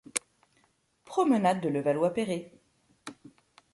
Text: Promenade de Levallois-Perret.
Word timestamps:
Promenade 1.05 1.61
de 1.61 1.69
Levallois-Perret. 1.69 2.51